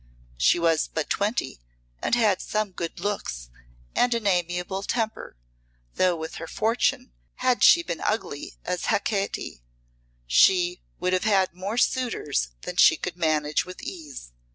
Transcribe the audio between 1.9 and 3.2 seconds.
and had some good